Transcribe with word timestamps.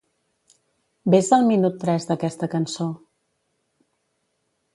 Ves 1.15 1.29
al 1.37 1.45
minut 1.51 1.77
tres 1.85 2.07
d'aquesta 2.13 2.49
cançó. 2.57 2.89